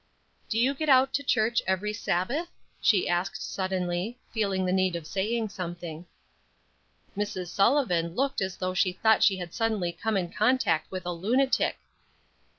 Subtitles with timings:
[0.49, 2.47] "Do you get out to church every Sabbath?"
[2.81, 6.07] she asked, suddenly, feeling the need of saying something.
[7.15, 7.49] Mrs.
[7.49, 11.77] Sullivan looked as though she thought she had suddenly come in contact with a lunatic.